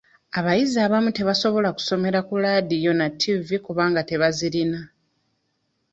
Abayizi 0.39 0.77
abamu 0.85 1.09
tebasobola 1.17 1.69
kusomera 1.77 2.19
ku 2.27 2.33
ladiyo 2.43 2.91
na 2.99 3.07
ttivvi 3.13 3.55
kubanga 3.65 4.01
tebazirina. 4.09 4.79